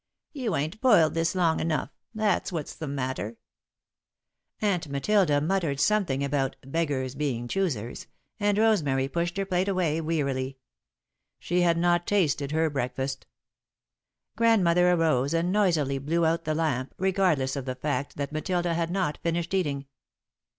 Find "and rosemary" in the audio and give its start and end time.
8.39-9.07